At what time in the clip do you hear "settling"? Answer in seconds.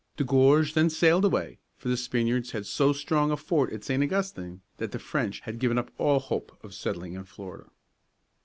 6.73-7.13